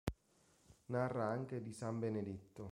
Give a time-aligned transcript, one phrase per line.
[0.87, 2.59] Narra anche di San Benedetto.